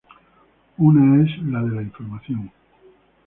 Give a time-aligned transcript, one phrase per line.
[0.79, 2.51] Una es la de la información.